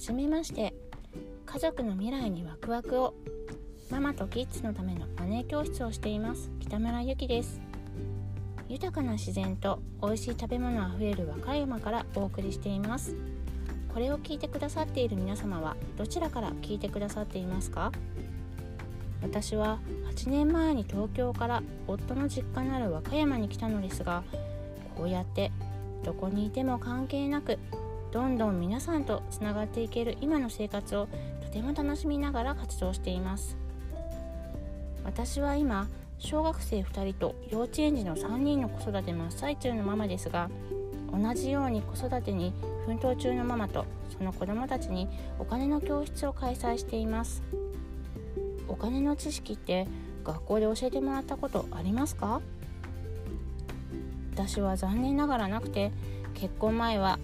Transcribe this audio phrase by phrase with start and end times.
[0.00, 0.72] じめまして。
[1.44, 3.12] 家族の未来にワクワクを。
[3.90, 6.50] ママとキッズのためのマネー教室をしています。
[6.58, 7.60] 北村ゆきです。
[8.66, 13.14] 豊かな自然と美味しい食べ物あふれる和歌山からお送りしています。
[13.92, 17.92] これを聞いてくださっている皆様はどちらから聞いてくださっていますか？
[19.20, 19.80] 私は
[20.14, 24.22] 8年前に東京から夫の実家のある和歌山に来たのですが
[24.96, 25.52] こうやって
[26.04, 27.58] どこにいても関係なく
[28.12, 31.08] どんどん皆さんとつながっていける今の生活を
[31.42, 33.56] とても楽しみながら活動しています。
[35.04, 40.50] 私は今小学生2人と幼稚園児の3人の子育て真っ最中のママですが
[41.12, 42.52] 同じように子育てに
[42.84, 47.42] 奮闘中のママとその子どもたちにお金の教室を開催しています。
[48.68, 49.88] お金の知識って
[50.22, 52.40] 学校で教えてもらったことありますか？
[54.34, 55.90] 私は残念ながらなくて
[56.34, 57.18] 結婚前は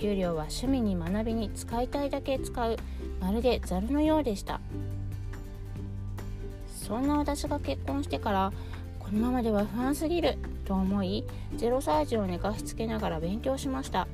[0.00, 2.76] 給料は趣味に学びに使いたいだけ使う。
[3.20, 4.60] まるでザルのようでした。
[6.68, 8.52] そんな私が結婚してから
[8.98, 11.24] このままでは不安すぎると思い
[11.56, 14.08] 0歳児を寝かしつけながら勉強しました。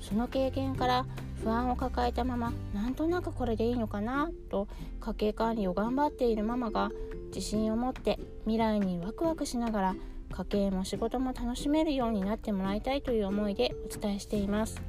[0.00, 1.06] その経験から
[1.42, 4.68] 不安を抱えたままなんとなくこれでいいのかなと
[5.00, 6.90] 家計管理を頑張っているママが
[7.34, 9.94] 自信を持って未来にワクワクしながら
[10.30, 14.80] 家計も仕事も楽しめるようになってもらいたいという思いでお伝えしています。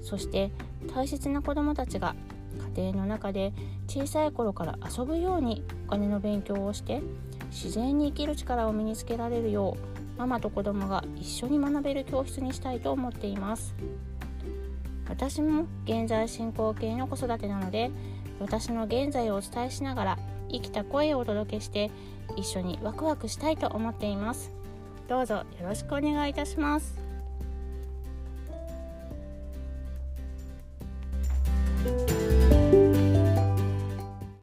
[0.00, 0.50] そして
[0.94, 2.14] 大切な子どもたちが
[2.76, 3.52] 家庭の中で
[3.86, 7.02] 小さい頃から遊ぶようにお金の勉強をして
[7.50, 13.74] 自然に生きる力を身につけられるようママと子供が一緒に学べる教室にしたいと思っています。
[15.08, 17.90] 私も現在進行形の子育てなので
[18.40, 20.18] 私の現在をお伝えしながら
[20.50, 21.90] 生きた声をお届けして
[22.36, 24.52] 一緒にワクワクしたいと思っています。
[25.08, 27.07] どうぞよろしくお願いいたします。